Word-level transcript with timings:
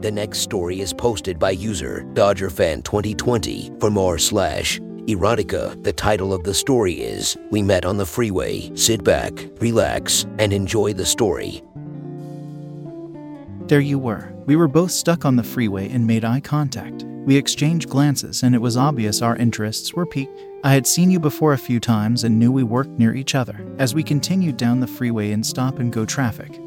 The 0.00 0.10
next 0.10 0.38
story 0.38 0.80
is 0.80 0.94
posted 0.94 1.38
by 1.38 1.50
user 1.50 2.06
DodgerFan2020 2.14 3.78
for 3.78 3.90
more 3.90 4.16
slash 4.16 4.80
erotica. 4.80 5.82
The 5.84 5.92
title 5.92 6.32
of 6.32 6.42
the 6.42 6.54
story 6.54 6.94
is 6.94 7.36
We 7.50 7.60
Met 7.60 7.84
on 7.84 7.98
the 7.98 8.06
Freeway. 8.06 8.74
Sit 8.74 9.04
back, 9.04 9.32
relax, 9.58 10.24
and 10.38 10.54
enjoy 10.54 10.94
the 10.94 11.04
story. 11.04 11.62
There 13.66 13.80
you 13.80 13.98
were. 13.98 14.32
We 14.46 14.56
were 14.56 14.68
both 14.68 14.90
stuck 14.90 15.26
on 15.26 15.36
the 15.36 15.42
freeway 15.42 15.90
and 15.90 16.06
made 16.06 16.24
eye 16.24 16.40
contact. 16.40 17.04
We 17.26 17.36
exchanged 17.36 17.90
glances, 17.90 18.42
and 18.42 18.54
it 18.54 18.62
was 18.62 18.78
obvious 18.78 19.20
our 19.20 19.36
interests 19.36 19.92
were 19.92 20.06
piqued. 20.06 20.40
I 20.64 20.72
had 20.72 20.86
seen 20.86 21.10
you 21.10 21.20
before 21.20 21.52
a 21.52 21.58
few 21.58 21.78
times 21.78 22.24
and 22.24 22.38
knew 22.38 22.50
we 22.50 22.62
worked 22.62 22.98
near 22.98 23.14
each 23.14 23.34
other. 23.34 23.66
As 23.78 23.94
we 23.94 24.02
continued 24.02 24.56
down 24.56 24.80
the 24.80 24.86
freeway 24.86 25.30
in 25.30 25.44
stop 25.44 25.78
and 25.78 25.92
go 25.92 26.06
traffic, 26.06 26.58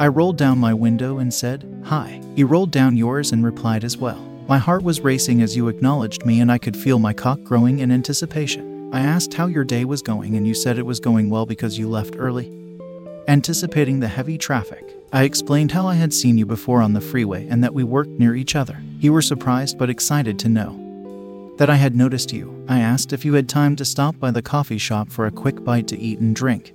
I 0.00 0.08
rolled 0.08 0.38
down 0.38 0.56
my 0.56 0.72
window 0.72 1.18
and 1.18 1.32
said, 1.32 1.70
Hi. 1.84 2.22
He 2.34 2.42
rolled 2.42 2.70
down 2.70 2.96
yours 2.96 3.32
and 3.32 3.44
replied 3.44 3.84
as 3.84 3.98
well. 3.98 4.16
My 4.48 4.56
heart 4.56 4.82
was 4.82 5.02
racing 5.02 5.42
as 5.42 5.54
you 5.54 5.68
acknowledged 5.68 6.24
me, 6.24 6.40
and 6.40 6.50
I 6.50 6.56
could 6.56 6.74
feel 6.74 6.98
my 6.98 7.12
cock 7.12 7.42
growing 7.42 7.80
in 7.80 7.92
anticipation. 7.92 8.94
I 8.94 9.00
asked 9.00 9.34
how 9.34 9.46
your 9.46 9.62
day 9.62 9.84
was 9.84 10.00
going, 10.00 10.36
and 10.36 10.46
you 10.46 10.54
said 10.54 10.78
it 10.78 10.86
was 10.86 11.00
going 11.00 11.28
well 11.28 11.44
because 11.44 11.78
you 11.78 11.86
left 11.86 12.16
early. 12.16 12.50
Anticipating 13.28 14.00
the 14.00 14.08
heavy 14.08 14.38
traffic, 14.38 14.96
I 15.12 15.24
explained 15.24 15.72
how 15.72 15.86
I 15.86 15.96
had 15.96 16.14
seen 16.14 16.38
you 16.38 16.46
before 16.46 16.80
on 16.80 16.94
the 16.94 17.02
freeway 17.02 17.46
and 17.48 17.62
that 17.62 17.74
we 17.74 17.84
worked 17.84 18.18
near 18.18 18.34
each 18.34 18.56
other. 18.56 18.78
You 19.00 19.12
were 19.12 19.20
surprised 19.20 19.76
but 19.76 19.90
excited 19.90 20.38
to 20.38 20.48
know 20.48 21.54
that 21.58 21.68
I 21.68 21.76
had 21.76 21.94
noticed 21.94 22.32
you. 22.32 22.64
I 22.70 22.80
asked 22.80 23.12
if 23.12 23.26
you 23.26 23.34
had 23.34 23.50
time 23.50 23.76
to 23.76 23.84
stop 23.84 24.18
by 24.18 24.30
the 24.30 24.40
coffee 24.40 24.78
shop 24.78 25.10
for 25.10 25.26
a 25.26 25.30
quick 25.30 25.62
bite 25.62 25.88
to 25.88 25.98
eat 25.98 26.20
and 26.20 26.34
drink. 26.34 26.72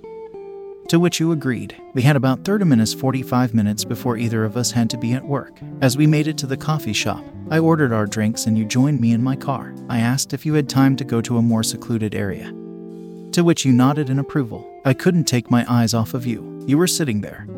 To 0.88 1.00
which 1.00 1.18
you 1.18 1.32
agreed. 1.32 1.76
We 1.94 2.02
had 2.02 2.14
about 2.14 2.44
30 2.44 2.64
minutes 2.64 2.94
45 2.94 3.54
minutes 3.54 3.84
before 3.84 4.16
either 4.16 4.44
of 4.44 4.56
us 4.56 4.70
had 4.70 4.88
to 4.90 4.96
be 4.96 5.14
at 5.14 5.24
work. 5.24 5.58
As 5.80 5.96
we 5.96 6.06
made 6.06 6.28
it 6.28 6.38
to 6.38 6.46
the 6.46 6.56
coffee 6.56 6.92
shop, 6.92 7.24
I 7.50 7.58
ordered 7.58 7.92
our 7.92 8.06
drinks 8.06 8.46
and 8.46 8.56
you 8.56 8.64
joined 8.64 9.00
me 9.00 9.12
in 9.12 9.22
my 9.22 9.34
car. 9.34 9.74
I 9.88 9.98
asked 9.98 10.32
if 10.32 10.46
you 10.46 10.54
had 10.54 10.68
time 10.68 10.94
to 10.96 11.04
go 11.04 11.20
to 11.20 11.38
a 11.38 11.42
more 11.42 11.64
secluded 11.64 12.14
area. 12.14 12.52
To 13.32 13.42
which 13.42 13.64
you 13.64 13.72
nodded 13.72 14.10
in 14.10 14.20
approval. 14.20 14.64
I 14.84 14.94
couldn't 14.94 15.24
take 15.24 15.50
my 15.50 15.64
eyes 15.68 15.92
off 15.92 16.14
of 16.14 16.24
you. 16.24 16.64
You 16.68 16.78
were 16.78 16.86
sitting 16.86 17.20
there, 17.20 17.48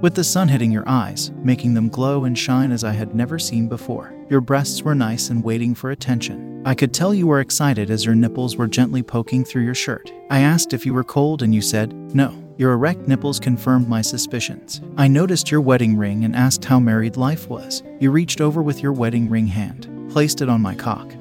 with 0.00 0.14
the 0.14 0.24
sun 0.24 0.48
hitting 0.48 0.70
your 0.70 0.88
eyes, 0.88 1.32
making 1.42 1.74
them 1.74 1.88
glow 1.88 2.24
and 2.24 2.38
shine 2.38 2.72
as 2.72 2.84
I 2.84 2.92
had 2.92 3.14
never 3.14 3.38
seen 3.38 3.68
before. 3.68 4.14
Your 4.30 4.40
breasts 4.40 4.82
were 4.82 4.94
nice 4.94 5.30
and 5.30 5.42
waiting 5.42 5.74
for 5.74 5.90
attention. 5.90 6.62
I 6.64 6.74
could 6.74 6.94
tell 6.94 7.12
you 7.12 7.26
were 7.26 7.40
excited 7.40 7.90
as 7.90 8.04
your 8.04 8.14
nipples 8.14 8.56
were 8.56 8.66
gently 8.66 9.02
poking 9.02 9.44
through 9.44 9.64
your 9.64 9.74
shirt. 9.74 10.12
I 10.30 10.40
asked 10.40 10.72
if 10.72 10.86
you 10.86 10.94
were 10.94 11.04
cold 11.04 11.42
and 11.42 11.54
you 11.54 11.60
said, 11.60 11.92
no. 12.14 12.43
Your 12.56 12.72
erect 12.72 13.08
nipples 13.08 13.40
confirmed 13.40 13.88
my 13.88 14.00
suspicions. 14.00 14.80
I 14.96 15.08
noticed 15.08 15.50
your 15.50 15.60
wedding 15.60 15.96
ring 15.96 16.24
and 16.24 16.36
asked 16.36 16.64
how 16.64 16.78
married 16.78 17.16
life 17.16 17.48
was. 17.48 17.82
You 17.98 18.12
reached 18.12 18.40
over 18.40 18.62
with 18.62 18.80
your 18.80 18.92
wedding 18.92 19.28
ring 19.28 19.48
hand, 19.48 19.88
placed 20.12 20.40
it 20.40 20.48
on 20.48 20.62
my 20.62 20.76
cock, 20.76 21.12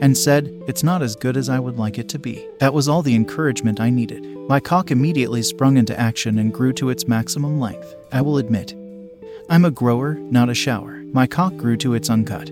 and 0.00 0.16
said, 0.16 0.50
It's 0.66 0.82
not 0.82 1.02
as 1.02 1.16
good 1.16 1.36
as 1.36 1.50
I 1.50 1.58
would 1.58 1.76
like 1.76 1.98
it 1.98 2.08
to 2.10 2.18
be. 2.18 2.48
That 2.60 2.72
was 2.72 2.88
all 2.88 3.02
the 3.02 3.14
encouragement 3.14 3.78
I 3.78 3.90
needed. 3.90 4.24
My 4.48 4.58
cock 4.58 4.90
immediately 4.90 5.42
sprung 5.42 5.76
into 5.76 5.98
action 6.00 6.38
and 6.38 6.54
grew 6.54 6.72
to 6.74 6.88
its 6.88 7.06
maximum 7.06 7.60
length. 7.60 7.94
I 8.10 8.22
will 8.22 8.38
admit, 8.38 8.74
I'm 9.50 9.66
a 9.66 9.70
grower, 9.70 10.14
not 10.14 10.48
a 10.48 10.54
shower. 10.54 11.02
My 11.12 11.26
cock 11.26 11.56
grew 11.56 11.76
to 11.78 11.92
its 11.92 12.08
uncut. 12.08 12.50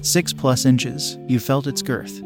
Six 0.00 0.32
plus 0.32 0.64
inches, 0.64 1.18
you 1.26 1.40
felt 1.40 1.66
its 1.66 1.82
girth, 1.82 2.20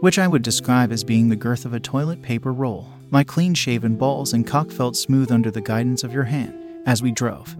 which 0.00 0.20
I 0.20 0.28
would 0.28 0.42
describe 0.42 0.92
as 0.92 1.02
being 1.02 1.28
the 1.28 1.36
girth 1.36 1.64
of 1.64 1.74
a 1.74 1.80
toilet 1.80 2.22
paper 2.22 2.52
roll. 2.52 2.86
My 3.12 3.24
clean 3.24 3.54
shaven 3.54 3.96
balls 3.96 4.32
and 4.32 4.46
cock 4.46 4.70
felt 4.70 4.94
smooth 4.96 5.32
under 5.32 5.50
the 5.50 5.60
guidance 5.60 6.04
of 6.04 6.12
your 6.12 6.22
hand 6.22 6.54
as 6.86 7.02
we 7.02 7.10
drove. 7.10 7.56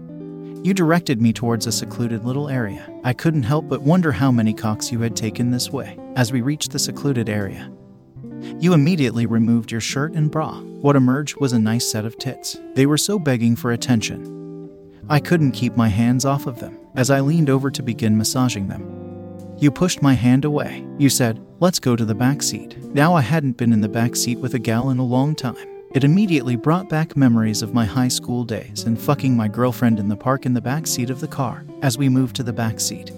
You 0.63 0.73
directed 0.73 1.21
me 1.21 1.33
towards 1.33 1.67
a 1.67 1.73
secluded 1.73 2.23
little 2.23 2.47
area. 2.47 2.87
I 3.03 3.11
couldn't 3.11 3.43
help 3.43 3.67
but 3.67 3.81
wonder 3.81 4.13
how 4.13 4.31
many 4.31 4.53
cocks 4.53 4.93
you 4.93 5.01
had 5.01 5.15
taken 5.15 5.51
this 5.51 5.69
way. 5.69 5.97
As 6.15 6.31
we 6.31 6.39
reached 6.39 6.71
the 6.71 6.79
secluded 6.79 7.27
area, 7.27 7.69
you 8.59 8.73
immediately 8.73 9.25
removed 9.25 9.73
your 9.73 9.81
shirt 9.81 10.13
and 10.13 10.31
bra. 10.31 10.61
What 10.61 10.95
emerged 10.95 11.41
was 11.41 11.51
a 11.51 11.59
nice 11.59 11.85
set 11.85 12.05
of 12.05 12.17
tits. 12.17 12.57
They 12.75 12.85
were 12.85 12.97
so 12.97 13.19
begging 13.19 13.57
for 13.57 13.73
attention. 13.73 14.69
I 15.09 15.19
couldn't 15.19 15.51
keep 15.51 15.75
my 15.75 15.89
hands 15.89 16.23
off 16.23 16.47
of 16.47 16.61
them 16.61 16.77
as 16.95 17.09
I 17.09 17.19
leaned 17.19 17.49
over 17.49 17.69
to 17.71 17.83
begin 17.83 18.17
massaging 18.17 18.69
them. 18.69 19.57
You 19.57 19.69
pushed 19.69 20.01
my 20.01 20.13
hand 20.13 20.45
away. 20.45 20.85
You 20.97 21.09
said, 21.09 21.45
Let's 21.61 21.77
go 21.77 21.95
to 21.95 22.03
the 22.03 22.15
back 22.15 22.41
seat. 22.41 22.75
Now 22.95 23.13
I 23.13 23.21
hadn't 23.21 23.55
been 23.55 23.71
in 23.71 23.81
the 23.81 23.87
back 23.87 24.15
seat 24.15 24.39
with 24.39 24.55
a 24.55 24.59
gal 24.59 24.89
in 24.89 24.97
a 24.97 25.05
long 25.05 25.35
time. 25.35 25.67
It 25.91 26.03
immediately 26.03 26.55
brought 26.55 26.89
back 26.89 27.15
memories 27.15 27.61
of 27.61 27.71
my 27.71 27.85
high 27.85 28.07
school 28.07 28.43
days 28.43 28.85
and 28.85 28.99
fucking 28.99 29.37
my 29.37 29.47
girlfriend 29.47 29.99
in 29.99 30.09
the 30.09 30.15
park 30.15 30.47
in 30.47 30.55
the 30.55 30.59
back 30.59 30.87
seat 30.87 31.11
of 31.11 31.19
the 31.19 31.27
car 31.27 31.63
as 31.83 31.99
we 31.99 32.09
moved 32.09 32.35
to 32.37 32.43
the 32.43 32.51
back 32.51 32.79
seat. 32.79 33.11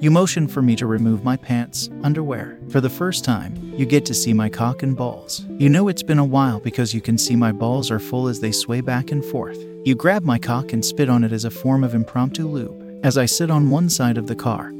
You 0.00 0.10
motion 0.10 0.48
for 0.48 0.60
me 0.60 0.74
to 0.74 0.86
remove 0.86 1.22
my 1.22 1.36
pants, 1.36 1.88
underwear. 2.02 2.58
For 2.68 2.80
the 2.80 2.90
first 2.90 3.24
time, 3.24 3.54
you 3.76 3.86
get 3.86 4.04
to 4.06 4.14
see 4.14 4.32
my 4.32 4.48
cock 4.48 4.82
and 4.82 4.96
balls. 4.96 5.46
You 5.48 5.68
know 5.68 5.86
it's 5.86 6.02
been 6.02 6.18
a 6.18 6.24
while 6.24 6.58
because 6.58 6.92
you 6.92 7.00
can 7.00 7.16
see 7.16 7.36
my 7.36 7.52
balls 7.52 7.92
are 7.92 8.00
full 8.00 8.26
as 8.26 8.40
they 8.40 8.50
sway 8.50 8.80
back 8.80 9.12
and 9.12 9.24
forth. 9.24 9.64
You 9.84 9.94
grab 9.94 10.24
my 10.24 10.40
cock 10.40 10.72
and 10.72 10.84
spit 10.84 11.08
on 11.08 11.22
it 11.22 11.30
as 11.30 11.44
a 11.44 11.50
form 11.50 11.84
of 11.84 11.94
impromptu 11.94 12.48
lube 12.48 13.00
as 13.04 13.16
I 13.16 13.26
sit 13.26 13.52
on 13.52 13.70
one 13.70 13.88
side 13.88 14.18
of 14.18 14.26
the 14.26 14.34
car. 14.34 14.72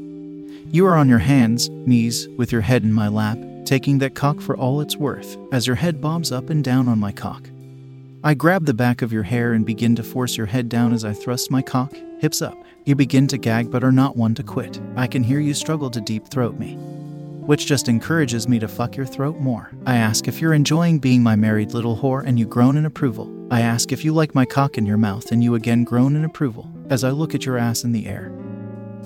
You 0.71 0.85
are 0.85 0.95
on 0.95 1.09
your 1.09 1.17
hands, 1.17 1.67
knees, 1.67 2.27
with 2.37 2.51
your 2.51 2.61
head 2.61 2.83
in 2.83 2.93
my 2.93 3.07
lap, 3.07 3.39
taking 3.65 3.97
that 3.99 4.13
cock 4.13 4.39
for 4.39 4.55
all 4.55 4.81
it's 4.81 4.95
worth, 4.95 5.35
as 5.51 5.65
your 5.65 5.75
head 5.75 5.99
bobs 5.99 6.31
up 6.31 6.51
and 6.51 6.63
down 6.63 6.87
on 6.87 6.99
my 6.99 7.11
cock. 7.11 7.49
I 8.23 8.35
grab 8.35 8.67
the 8.67 8.73
back 8.75 9.01
of 9.01 9.11
your 9.11 9.23
hair 9.23 9.53
and 9.53 9.65
begin 9.65 9.95
to 9.95 10.03
force 10.03 10.37
your 10.37 10.45
head 10.45 10.69
down 10.69 10.93
as 10.93 11.03
I 11.03 11.13
thrust 11.13 11.49
my 11.49 11.63
cock, 11.63 11.91
hips 12.19 12.43
up. 12.43 12.55
You 12.85 12.93
begin 12.93 13.25
to 13.29 13.37
gag 13.39 13.71
but 13.71 13.83
are 13.83 13.91
not 13.91 14.15
one 14.15 14.35
to 14.35 14.43
quit. 14.43 14.79
I 14.95 15.07
can 15.07 15.23
hear 15.23 15.39
you 15.39 15.55
struggle 15.55 15.89
to 15.89 16.01
deep 16.01 16.27
throat 16.27 16.59
me, 16.59 16.75
which 16.75 17.65
just 17.65 17.89
encourages 17.89 18.47
me 18.47 18.59
to 18.59 18.67
fuck 18.67 18.95
your 18.95 19.07
throat 19.07 19.39
more. 19.39 19.71
I 19.87 19.95
ask 19.95 20.27
if 20.27 20.39
you're 20.39 20.53
enjoying 20.53 20.99
being 20.99 21.23
my 21.23 21.35
married 21.35 21.73
little 21.73 21.97
whore 21.97 22.23
and 22.23 22.37
you 22.37 22.45
groan 22.45 22.77
in 22.77 22.85
approval. 22.85 23.35
I 23.49 23.61
ask 23.61 23.91
if 23.91 24.05
you 24.05 24.13
like 24.13 24.35
my 24.35 24.45
cock 24.45 24.77
in 24.77 24.85
your 24.85 24.97
mouth 24.97 25.31
and 25.31 25.43
you 25.43 25.55
again 25.55 25.83
groan 25.83 26.15
in 26.15 26.25
approval 26.25 26.69
as 26.91 27.03
I 27.03 27.09
look 27.09 27.33
at 27.33 27.43
your 27.43 27.57
ass 27.57 27.83
in 27.83 27.91
the 27.91 28.05
air. 28.05 28.31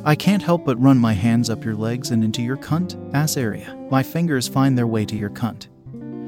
I 0.05 0.15
can't 0.15 0.43
help 0.43 0.65
but 0.65 0.81
run 0.81 0.97
my 0.97 1.13
hands 1.13 1.49
up 1.49 1.63
your 1.63 1.75
legs 1.75 2.11
and 2.11 2.25
into 2.25 2.41
your 2.41 2.57
cunt 2.57 2.97
ass 3.15 3.37
area. 3.37 3.73
My 3.89 4.03
fingers 4.03 4.49
find 4.49 4.77
their 4.77 4.87
way 4.87 5.05
to 5.05 5.15
your 5.15 5.29
cunt, 5.29 5.67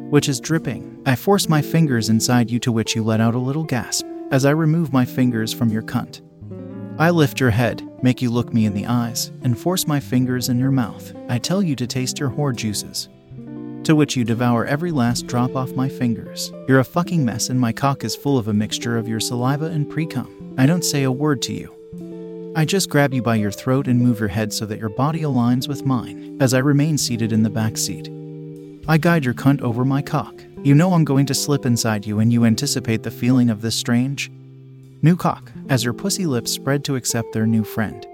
which 0.09 0.29
is 0.29 0.39
dripping. 0.39 1.01
I 1.05 1.17
force 1.17 1.49
my 1.49 1.61
fingers 1.61 2.07
inside 2.07 2.49
you, 2.49 2.57
to 2.59 2.71
which 2.71 2.95
you 2.95 3.03
let 3.03 3.19
out 3.19 3.35
a 3.35 3.39
little 3.39 3.65
gasp 3.65 4.05
as 4.31 4.45
I 4.45 4.51
remove 4.51 4.93
my 4.93 5.03
fingers 5.03 5.53
from 5.53 5.69
your 5.69 5.81
cunt. 5.81 6.21
I 6.97 7.09
lift 7.09 7.41
your 7.41 7.49
head, 7.49 7.85
make 8.01 8.21
you 8.21 8.29
look 8.29 8.53
me 8.53 8.65
in 8.65 8.73
the 8.73 8.85
eyes, 8.85 9.33
and 9.43 9.59
force 9.59 9.85
my 9.85 9.99
fingers 9.99 10.47
in 10.47 10.57
your 10.57 10.71
mouth. 10.71 11.13
I 11.27 11.37
tell 11.37 11.61
you 11.61 11.75
to 11.75 11.85
taste 11.85 12.17
your 12.17 12.29
whore 12.29 12.55
juices. 12.55 13.09
To 13.83 13.93
which 13.93 14.15
you 14.15 14.23
devour 14.23 14.65
every 14.65 14.91
last 14.91 15.27
drop 15.27 15.53
off 15.57 15.73
my 15.73 15.89
fingers. 15.89 16.53
You're 16.69 16.79
a 16.79 16.85
fucking 16.85 17.25
mess, 17.25 17.49
and 17.49 17.59
my 17.59 17.73
cock 17.73 18.05
is 18.05 18.15
full 18.15 18.37
of 18.37 18.47
a 18.47 18.53
mixture 18.53 18.97
of 18.97 19.09
your 19.09 19.19
saliva 19.19 19.65
and 19.65 19.89
pre 19.89 20.05
cum. 20.05 20.55
I 20.57 20.65
don't 20.65 20.85
say 20.85 21.03
a 21.03 21.11
word 21.11 21.41
to 21.43 21.53
you. 21.53 21.74
I 22.57 22.63
just 22.63 22.89
grab 22.89 23.13
you 23.13 23.21
by 23.21 23.35
your 23.35 23.51
throat 23.51 23.85
and 23.85 23.99
move 23.99 24.17
your 24.17 24.29
head 24.29 24.53
so 24.53 24.65
that 24.67 24.79
your 24.79 24.87
body 24.87 25.23
aligns 25.23 25.67
with 25.67 25.85
mine 25.85 26.37
as 26.39 26.53
I 26.53 26.59
remain 26.59 26.97
seated 26.97 27.33
in 27.33 27.43
the 27.43 27.49
back 27.49 27.75
seat. 27.75 28.09
I 28.87 28.97
guide 28.97 29.25
your 29.25 29.33
cunt 29.33 29.59
over 29.59 29.83
my 29.83 30.01
cock. 30.01 30.41
You 30.63 30.73
know 30.73 30.93
I'm 30.93 31.03
going 31.03 31.25
to 31.25 31.33
slip 31.33 31.65
inside 31.65 32.05
you 32.05 32.21
and 32.21 32.31
you 32.31 32.45
anticipate 32.45 33.03
the 33.03 33.11
feeling 33.11 33.49
of 33.49 33.61
this 33.61 33.75
strange 33.75 34.31
new 35.01 35.17
cock 35.17 35.51
as 35.67 35.83
your 35.83 35.93
pussy 35.93 36.25
lips 36.25 36.49
spread 36.49 36.85
to 36.85 36.95
accept 36.95 37.33
their 37.33 37.45
new 37.45 37.65
friend. 37.65 38.07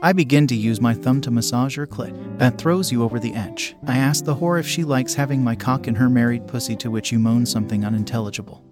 I 0.00 0.14
begin 0.14 0.48
to 0.48 0.56
use 0.56 0.80
my 0.80 0.92
thumb 0.92 1.20
to 1.20 1.30
massage 1.30 1.76
your 1.76 1.86
clit. 1.86 2.38
That 2.38 2.58
throws 2.58 2.90
you 2.90 3.04
over 3.04 3.20
the 3.20 3.34
edge. 3.34 3.76
I 3.86 3.98
ask 3.98 4.24
the 4.24 4.34
whore 4.34 4.58
if 4.58 4.66
she 4.66 4.82
likes 4.82 5.14
having 5.14 5.44
my 5.44 5.54
cock 5.54 5.86
in 5.86 5.94
her 5.94 6.10
married 6.10 6.48
pussy, 6.48 6.74
to 6.76 6.90
which 6.90 7.12
you 7.12 7.20
moan 7.20 7.46
something 7.46 7.84
unintelligible. 7.84 8.64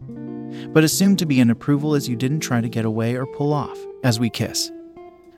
But 0.73 0.83
assume 0.83 1.15
to 1.17 1.27
be 1.27 1.41
an 1.41 1.51
approval 1.51 1.95
as 1.95 2.09
you 2.09 2.17
didn't 2.17 2.41
try 2.41 2.61
to 2.61 2.69
get 2.69 2.85
away 2.85 3.15
or 3.15 3.27
pull 3.27 3.53
off 3.53 3.79
as 4.03 4.19
we 4.19 4.29
kiss. 4.29 4.73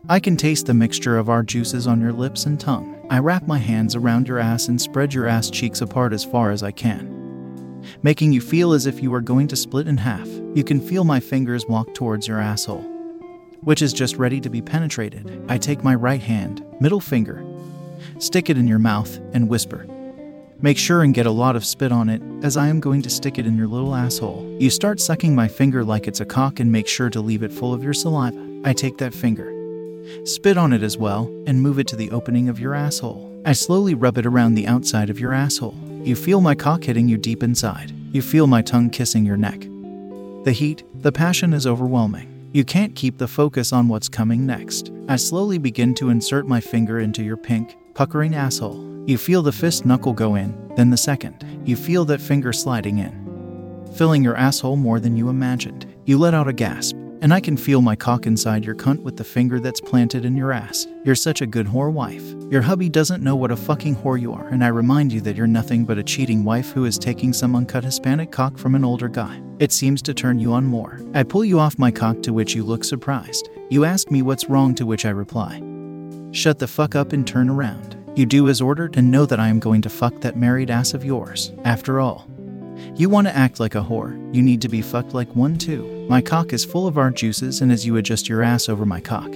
I 0.09 0.19
can 0.19 0.37
taste 0.37 0.67
the 0.67 0.75
mixture 0.75 1.19
of 1.19 1.29
our 1.29 1.43
juices 1.43 1.87
on 1.87 2.01
your 2.01 2.13
lips 2.13 2.47
and 2.47 2.59
tongue. 2.59 2.97
I 3.11 3.19
wrap 3.19 3.47
my 3.47 3.59
hands 3.59 3.95
around 3.95 4.29
your 4.29 4.39
ass 4.39 4.69
and 4.69 4.81
spread 4.81 5.15
your 5.15 5.27
ass 5.27 5.51
cheeks 5.51 5.81
apart 5.81 6.13
as 6.13 6.25
far 6.25 6.51
as 6.51 6.63
I 6.63 6.71
can, 6.71 7.85
making 8.03 8.33
you 8.33 8.41
feel 8.41 8.73
as 8.73 8.87
if 8.87 9.03
you 9.03 9.11
were 9.11 9.21
going 9.21 9.49
to 9.49 9.57
split 9.57 9.89
in 9.89 9.97
half. 9.97 10.29
You 10.55 10.65
can 10.65 10.81
feel 10.81 11.05
my 11.05 11.21
fingers 11.21 11.67
walk 11.67 11.95
towards 11.95 12.27
your 12.27 12.41
asshole 12.41 12.91
which 13.63 13.83
is 13.83 13.93
just 13.93 14.17
ready 14.17 14.41
to 14.41 14.51
be 14.51 14.63
penetrated. 14.63 15.45
I 15.49 15.59
take 15.59 15.85
my 15.85 15.95
right 15.95 16.21
hand, 16.21 16.65
middle 16.81 17.01
finger, 17.01 17.45
stick 18.19 18.51
it 18.51 18.59
in 18.59 18.67
your 18.67 18.79
mouth, 18.79 19.19
and 19.33 19.49
whisper. 19.49 19.87
Make 20.63 20.77
sure 20.77 21.03
and 21.03 21.15
get 21.15 21.27
a 21.27 21.31
lot 21.31 21.57
of 21.57 21.65
spit 21.65 21.91
on 21.91 22.11
it, 22.11 22.23
as 22.45 22.57
I 22.57 22.69
am 22.69 22.81
going 22.81 23.01
to 23.03 23.11
stick 23.11 23.39
it 23.39 23.47
in 23.47 23.57
your 23.57 23.67
little 23.67 23.95
asshole. 23.95 24.57
You 24.59 24.69
start 24.69 25.01
sucking 25.01 25.35
my 25.35 25.49
finger 25.49 25.85
like 25.85 26.07
it's 26.07 26.21
a 26.21 26.27
cock 26.27 26.61
and 26.61 26.71
make 26.71 26.87
sure 26.87 27.09
to 27.11 27.21
leave 27.21 27.43
it 27.43 27.53
full 27.53 27.73
of 27.73 27.83
your 27.83 27.95
saliva. 27.95 28.61
I 28.65 28.75
take 28.75 28.99
that 28.99 29.15
finger, 29.15 29.51
spit 30.25 30.57
on 30.57 30.73
it 30.73 30.83
as 30.83 30.97
well, 30.97 31.25
and 31.47 31.61
move 31.61 31.79
it 31.79 31.87
to 31.89 31.97
the 31.97 32.11
opening 32.11 32.49
of 32.49 32.61
your 32.61 32.75
asshole. 32.75 33.43
I 33.45 33.53
slowly 33.53 33.95
rub 33.95 34.19
it 34.19 34.27
around 34.27 34.55
the 34.55 34.67
outside 34.67 35.11
of 35.11 35.19
your 35.19 35.33
asshole. 35.33 35.75
You 36.05 36.17
feel 36.17 36.41
my 36.41 36.55
cock 36.55 36.85
hitting 36.85 37.09
you 37.09 37.17
deep 37.17 37.43
inside. 37.43 37.93
You 38.13 38.23
feel 38.23 38.47
my 38.47 38.63
tongue 38.63 38.91
kissing 38.91 39.25
your 39.25 39.37
neck. 39.37 39.61
The 40.45 40.53
heat, 40.53 40.83
the 40.95 41.13
passion 41.13 41.53
is 41.53 41.67
overwhelming. 41.67 42.49
You 42.53 42.65
can't 42.65 42.97
keep 42.97 43.19
the 43.19 43.29
focus 43.29 43.73
on 43.73 43.89
what's 43.89 44.09
coming 44.09 44.45
next. 44.45 44.91
I 45.09 45.17
slowly 45.17 45.59
begin 45.59 45.95
to 45.97 46.11
insert 46.11 46.49
my 46.49 46.61
finger 46.61 46.99
into 46.99 47.23
your 47.23 47.37
pink, 47.37 47.77
puckering 47.95 48.35
asshole. 48.35 49.05
You 49.07 49.19
feel 49.19 49.43
the 49.43 49.53
fist 49.53 49.87
knuckle 49.87 50.13
go 50.13 50.35
in, 50.35 50.73
then 50.77 50.91
the 50.91 50.97
second. 50.97 51.45
You 51.65 51.77
feel 51.77 52.05
that 52.07 52.21
finger 52.21 52.53
sliding 52.53 52.99
in, 52.99 53.89
filling 53.95 54.25
your 54.25 54.37
asshole 54.37 54.77
more 54.77 54.99
than 55.01 55.17
you 55.17 55.29
imagined. 55.29 55.87
You 56.07 56.19
let 56.19 56.35
out 56.35 56.49
a 56.49 56.53
gasp, 56.53 56.97
and 57.21 57.33
I 57.33 57.41
can 57.41 57.57
feel 57.57 57.83
my 57.83 57.97
cock 57.97 58.27
inside 58.27 58.65
your 58.65 58.75
cunt 58.75 59.03
with 59.03 59.17
the 59.17 59.25
finger 59.25 59.61
that's 59.61 59.81
planted 59.81 60.25
in 60.25 60.37
your 60.37 60.53
ass. 60.53 60.87
You're 61.05 61.15
such 61.15 61.41
a 61.41 61.47
good 61.47 61.67
whore 61.67 61.93
wife. 61.93 62.35
Your 62.51 62.63
hubby 62.63 62.89
doesn't 62.89 63.23
know 63.23 63.37
what 63.37 63.51
a 63.51 63.57
fucking 63.57 63.97
whore 63.97 64.21
you 64.21 64.33
are, 64.33 64.49
and 64.49 64.65
I 64.65 64.69
remind 64.69 65.13
you 65.13 65.21
that 65.23 65.37
you're 65.37 65.47
nothing 65.47 65.85
but 65.85 65.99
a 65.99 66.03
cheating 66.03 66.45
wife 66.45 66.71
who 66.73 66.85
is 66.85 66.99
taking 66.99 67.33
some 67.33 67.55
uncut 67.55 67.85
Hispanic 67.85 68.31
cock 68.31 68.59
from 68.59 68.75
an 68.75 68.85
older 68.85 69.09
guy. 69.09 69.41
It 69.59 69.73
seems 69.73 70.03
to 70.03 70.15
turn 70.15 70.39
you 70.39 70.53
on 70.53 70.65
more. 70.65 71.01
I 71.15 71.23
pull 71.23 71.45
you 71.45 71.59
off 71.59 71.79
my 71.79 71.91
cock, 71.91 72.23
to 72.23 72.33
which 72.33 72.55
you 72.55 72.65
look 72.65 72.85
surprised. 72.85 73.49
You 73.69 73.85
ask 73.85 74.11
me 74.11 74.23
what's 74.23 74.49
wrong, 74.49 74.75
to 74.77 74.87
which 74.87 75.05
I 75.05 75.11
reply, 75.11 75.63
Shut 76.33 76.59
the 76.59 76.69
fuck 76.69 76.95
up 76.95 77.13
and 77.13 77.27
turn 77.27 77.49
around. 77.49 77.97
You 78.17 78.27
do 78.27 78.49
as 78.49 78.61
ordered 78.61 78.97
and 78.97 79.11
know 79.11 79.27
that 79.27 79.41
I 79.41 79.49
am 79.49 79.61
going 79.61 79.83
to 79.83 79.89
fuck 79.89 80.21
that 80.21 80.37
married 80.37 80.71
ass 80.71 80.95
of 80.95 81.05
yours. 81.05 81.53
After 81.65 82.01
all, 82.01 82.27
you 82.95 83.09
want 83.09 83.27
to 83.27 83.37
act 83.37 83.61
like 83.61 83.75
a 83.75 83.83
whore, 83.83 84.13
you 84.35 84.43
need 84.43 84.61
to 84.63 84.69
be 84.69 84.83
fucked 84.83 85.15
like 85.15 85.35
one 85.35 85.57
too. 85.57 86.07
My 86.09 86.21
cock 86.21 86.53
is 86.53 86.65
full 86.65 86.87
of 86.87 86.99
art 86.99 87.17
juices, 87.17 87.61
and 87.61 87.73
as 87.73 87.87
you 87.87 87.97
adjust 87.97 88.29
your 88.29 88.43
ass 88.43 88.69
over 88.69 88.85
my 88.85 89.01
cock, 89.01 89.31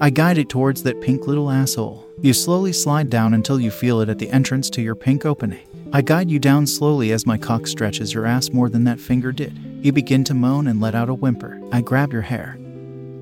I 0.00 0.10
guide 0.10 0.38
it 0.38 0.48
towards 0.48 0.82
that 0.82 1.00
pink 1.00 1.26
little 1.26 1.50
asshole. 1.50 2.04
You 2.20 2.32
slowly 2.32 2.72
slide 2.72 3.08
down 3.08 3.34
until 3.34 3.60
you 3.60 3.70
feel 3.70 4.00
it 4.00 4.08
at 4.08 4.18
the 4.18 4.30
entrance 4.30 4.68
to 4.70 4.82
your 4.82 4.94
pink 4.94 5.24
opening. 5.24 5.66
I 5.92 6.02
guide 6.02 6.30
you 6.30 6.38
down 6.38 6.66
slowly 6.66 7.12
as 7.12 7.26
my 7.26 7.38
cock 7.38 7.66
stretches 7.66 8.12
your 8.12 8.26
ass 8.26 8.50
more 8.50 8.68
than 8.68 8.84
that 8.84 8.98
finger 8.98 9.30
did. 9.30 9.56
You 9.82 9.92
begin 9.92 10.24
to 10.24 10.34
moan 10.34 10.66
and 10.66 10.80
let 10.80 10.94
out 10.94 11.08
a 11.08 11.14
whimper. 11.14 11.60
I 11.70 11.82
grab 11.82 12.12
your 12.12 12.22
hair, 12.22 12.58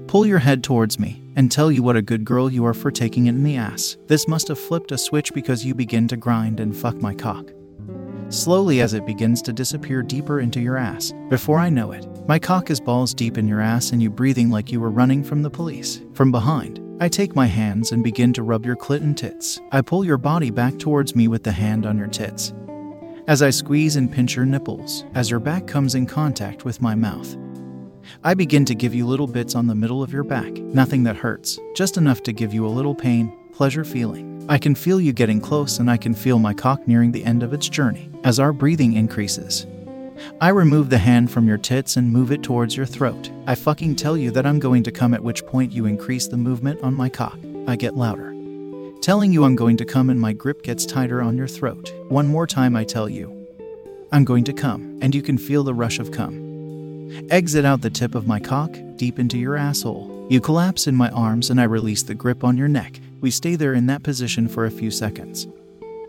pull 0.06 0.25
your 0.25 0.38
head 0.38 0.64
towards 0.64 0.98
me, 0.98 1.22
and 1.36 1.50
tell 1.50 1.70
you 1.70 1.82
what 1.82 1.96
a 1.96 2.02
good 2.02 2.25
girl 2.25 2.50
you 2.50 2.64
are 2.64 2.75
for 2.75 2.90
taking 2.90 3.26
it 3.26 3.31
in 3.31 3.43
the 3.43 3.56
ass. 3.56 3.96
This 4.06 4.26
must 4.26 4.48
have 4.48 4.58
flipped 4.58 4.93
a 4.93 4.98
switch 4.98 5.34
because 5.34 5.66
you 5.66 5.75
begin 5.75 6.08
to 6.08 6.16
grind 6.16 6.60
and 6.60 6.76
fuck 6.76 6.94
my 6.96 7.14
cock 7.14 7.50
slowly 8.31 8.81
as 8.81 8.94
it 8.94 9.05
begins 9.05 9.43
to 9.43 9.53
disappear 9.53 10.03
deeper 10.03 10.41
into 10.41 10.61
your 10.61 10.77
ass. 10.77 11.12
Before 11.29 11.59
I 11.59 11.69
know 11.69 11.93
it, 11.93 12.06
my 12.27 12.38
cock 12.38 12.71
is 12.71 12.81
balls 12.81 13.12
deep 13.12 13.37
in 13.37 13.47
your 13.47 13.61
ass 13.61 13.93
and 13.93 14.03
you 14.03 14.09
breathing 14.09 14.50
like 14.50 14.73
you 14.73 14.81
were 14.81 14.91
running 14.91 15.23
from 15.23 15.43
the 15.43 15.50
police. 15.50 16.00
From 16.15 16.31
behind, 16.31 16.81
I 17.00 17.09
take 17.09 17.35
my 17.35 17.47
hands 17.47 17.93
and 17.93 18.05
begin 18.05 18.32
to 18.35 18.43
rub 18.43 18.65
your 18.65 18.77
clit 18.77 19.03
and 19.03 19.17
tits. 19.17 19.61
I 19.73 19.82
pull 19.82 20.05
your 20.05 20.19
body 20.19 20.50
back 20.50 20.79
towards 20.79 21.17
me 21.17 21.29
with 21.29 21.43
the 21.43 21.53
hand 21.53 21.87
on 21.87 21.99
your 21.99 22.09
tits. 22.09 22.53
As 23.27 23.43
I 23.43 23.50
squeeze 23.50 23.97
and 23.97 24.11
pinch 24.11 24.37
your 24.37 24.47
nipples, 24.47 25.05
as 25.15 25.31
your 25.31 25.41
back 25.41 25.67
comes 25.67 25.94
in 25.94 26.06
contact 26.06 26.65
with 26.65 26.81
my 26.81 26.94
mouth, 26.94 27.37
I 28.25 28.35
begin 28.35 28.65
to 28.67 28.75
give 28.75 28.94
you 28.94 29.06
little 29.06 29.27
bits 29.27 29.55
on 29.55 29.67
the 29.67 29.75
middle 29.75 30.03
of 30.03 30.12
your 30.12 30.25
back, 30.25 30.53
nothing 30.53 31.05
that 31.05 31.17
hurts, 31.17 31.59
just 31.75 31.97
enough 31.97 32.23
to 32.25 32.32
give 32.32 32.53
you 32.53 32.67
a 32.67 32.69
little 32.69 32.94
pain, 32.94 33.32
pleasure 33.53 33.85
feeling. 33.85 34.39
I 34.50 34.58
can 34.58 34.75
feel 34.75 35.00
you 35.00 35.12
getting 35.12 35.41
close 35.41 35.79
and 35.79 35.88
I 35.88 35.97
can 35.97 36.12
feel 36.12 36.41
my 36.41 36.52
cock 36.52 36.88
nearing 36.88 37.12
the 37.12 37.25
end 37.25 37.44
of 37.44 37.52
its 37.52 37.69
journey 37.69 38.11
as 38.25 38.41
our 38.41 38.52
breathing 38.52 38.94
increases. 38.94 39.64
I 40.41 40.49
remove 40.49 40.91
the 40.91 40.99
hand 40.99 41.31
from 41.31 41.47
your 41.47 41.56
tits 41.56 41.97
and 41.97 42.11
move 42.11 42.32
it 42.32 42.43
towards 42.43 42.76
your 42.76 42.85
throat. 42.85 43.31
I 43.47 43.55
fucking 43.55 43.94
tell 43.94 44.17
you 44.17 44.32
that 44.32 44.44
I'm 44.44 44.58
going 44.58 44.82
to 44.82 44.91
come, 44.91 45.14
at 45.14 45.23
which 45.23 45.47
point 45.47 45.70
you 45.70 45.87
increase 45.87 46.26
the 46.26 46.37
movement 46.37 46.82
on 46.82 46.94
my 46.94 47.08
cock. 47.08 47.38
I 47.69 47.76
get 47.76 47.97
louder. 47.97 48.35
Telling 49.00 49.32
you 49.32 49.44
I'm 49.44 49.55
going 49.55 49.76
to 49.76 49.85
come 49.85 50.11
and 50.11 50.20
my 50.20 50.32
grip 50.32 50.64
gets 50.64 50.85
tighter 50.85 51.23
on 51.23 51.37
your 51.37 51.46
throat. 51.46 51.94
One 52.08 52.26
more 52.26 52.49
time, 52.49 52.75
I 52.75 52.82
tell 52.82 53.08
you. 53.08 53.46
I'm 54.11 54.25
going 54.25 54.43
to 54.43 54.53
come, 54.53 54.99
and 55.00 55.14
you 55.14 55.23
can 55.23 55.38
feel 55.38 55.62
the 55.62 55.75
rush 55.75 56.00
of 56.00 56.11
cum. 56.11 57.29
Exit 57.31 57.64
out 57.64 57.82
the 57.82 57.88
tip 57.91 58.17
of 58.17 58.26
my 58.26 58.41
cock, 58.41 58.76
deep 58.96 59.20
into 59.20 59.38
your 59.38 59.56
asshole. 59.56 60.26
You 60.29 60.41
collapse 60.41 60.88
in 60.88 60.96
my 60.96 61.08
arms 61.11 61.50
and 61.50 61.61
I 61.61 61.64
release 61.64 62.03
the 62.03 62.17
grip 62.17 62.43
on 62.43 62.56
your 62.56 62.69
neck. 62.69 62.99
We 63.20 63.31
stay 63.31 63.55
there 63.55 63.75
in 63.75 63.87
that 63.87 64.02
position 64.02 64.49
for 64.49 64.64
a 64.64 64.70
few 64.70 64.90
seconds. 64.90 65.46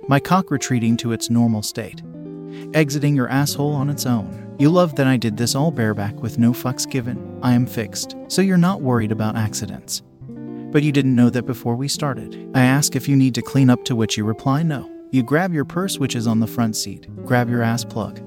My 0.08 0.19
cock 0.19 0.50
retreating 0.50 0.96
to 0.98 1.12
its 1.12 1.30
normal 1.30 1.62
state, 1.62 2.02
exiting 2.74 3.16
your 3.16 3.28
asshole 3.28 3.74
on 3.74 3.90
its 3.90 4.06
own. 4.06 4.56
You 4.58 4.69
love 4.69 4.96
that 4.96 5.08
I 5.08 5.18
did 5.18 5.36
this 5.36 5.54
all 5.54 5.72
bareback 5.72 6.16
with 6.22 6.40
no 6.40 6.54
fucks 6.54 6.90
given. 6.90 7.40
I 7.44 7.54
am 7.54 7.66
fixed, 7.66 8.16
so 8.30 8.42
you're 8.42 8.58
not 8.58 8.81
worried 8.81 9.12
about 9.12 9.36
accidents. 9.36 10.04
But 10.30 10.84
you 10.84 10.94
didn't 10.94 11.16
know 11.16 11.30
that 11.30 11.46
before 11.46 11.75
we 11.75 11.90
started. 11.90 12.50
I 12.56 12.63
ask 12.63 12.96
if 12.96 13.10
you 13.10 13.18
need 13.18 13.36
to 13.36 13.42
clean 13.42 13.69
up, 13.69 13.84
to 13.86 13.96
which 13.96 14.16
you 14.16 14.24
reply 14.24 14.63
no. 14.63 14.90
You 15.12 15.22
grab 15.22 15.54
your 15.54 15.66
purse, 15.66 16.00
which 16.00 16.16
is 16.16 16.28
on 16.28 16.40
the 16.40 16.48
front 16.48 16.78
seat, 16.78 17.08
grab 17.25 17.50
your 17.50 17.62
ass 17.62 17.84
plug, 17.84 18.19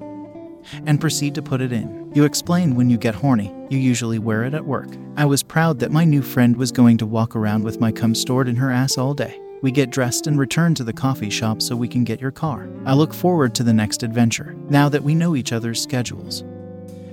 and 0.85 1.01
proceed 1.01 1.35
to 1.37 1.43
put 1.43 1.63
it 1.63 1.73
in. 1.73 2.04
You 2.15 2.23
explain 2.23 2.77
when 2.77 2.89
you 2.89 2.97
get 2.97 3.17
horny, 3.17 3.53
you 3.71 3.77
usually 3.77 4.21
wear 4.21 4.45
it 4.45 4.55
at 4.55 4.65
work. 4.65 4.87
I 5.17 5.25
was 5.25 5.43
proud 5.43 5.81
that 5.81 5.91
my 5.91 6.05
new 6.05 6.23
friend 6.23 6.57
was 6.57 6.71
going 6.71 6.97
to 6.99 7.07
walk 7.07 7.35
around 7.35 7.65
with 7.65 7.81
my 7.81 7.91
cum 7.91 8.15
stored 8.15 8.47
in 8.47 8.55
her 8.55 8.71
ass 8.71 8.97
all 8.97 9.15
day. 9.15 9.41
We 9.63 9.73
get 9.73 9.91
dressed 9.91 10.29
and 10.29 10.39
return 10.39 10.77
to 10.77 10.85
the 10.85 10.93
coffee 10.93 11.29
shop 11.29 11.61
so 11.61 11.75
we 11.75 11.89
can 11.89 12.05
get 12.05 12.21
your 12.21 12.31
car. 12.31 12.69
I 12.87 12.95
look 12.95 13.13
forward 13.13 13.53
to 13.57 13.65
the 13.65 13.73
next 13.73 14.05
adventure, 14.05 14.55
now 14.71 14.89
that 14.91 15.03
we 15.03 15.17
know 15.17 15.35
each 15.35 15.53
other's 15.53 15.83
schedules. 15.83 16.45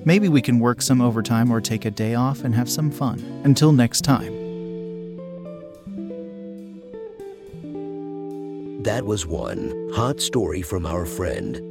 Maybe 0.06 0.30
we 0.30 0.40
can 0.40 0.60
work 0.60 0.84
some 0.84 1.02
overtime 1.02 1.50
or 1.50 1.62
take 1.62 1.86
a 1.86 1.92
day 1.92 2.14
off 2.14 2.44
and 2.44 2.54
have 2.54 2.70
some 2.70 2.92
fun. 2.92 3.42
Until 3.44 3.72
next 3.72 4.02
time. 4.02 4.34
That 8.84 9.04
was 9.08 9.26
one 9.26 9.90
hot 9.96 10.22
story 10.22 10.62
from 10.62 10.86
our 10.86 11.08
friend. 11.08 11.71